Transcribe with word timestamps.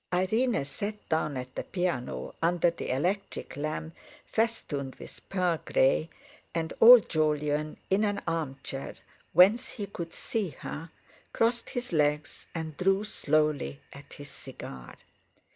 Irene 0.11 0.65
sat 0.65 1.07
down 1.09 1.37
at 1.37 1.53
the 1.53 1.63
piano 1.63 2.33
under 2.41 2.71
the 2.71 2.89
electric 2.89 3.55
lamp 3.55 3.95
festooned 4.25 4.95
with 4.95 5.21
pearl 5.29 5.59
grey, 5.63 6.09
and 6.55 6.73
old 6.81 7.07
Jolyon, 7.07 7.77
in 7.91 8.03
an 8.03 8.19
armchair, 8.25 8.95
whence 9.33 9.69
he 9.73 9.85
could 9.85 10.11
see 10.11 10.55
her, 10.61 10.89
crossed 11.33 11.69
his 11.69 11.93
legs 11.93 12.47
and 12.55 12.75
drew 12.77 13.03
slowly 13.03 13.79
at 13.93 14.13
his 14.13 14.31
cigar. 14.31 14.95